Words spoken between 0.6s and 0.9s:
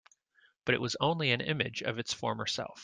But it